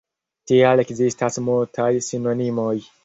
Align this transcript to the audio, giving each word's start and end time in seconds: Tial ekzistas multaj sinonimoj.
Tial 0.51 0.81
ekzistas 0.83 1.37
multaj 1.49 1.91
sinonimoj. 2.07 2.77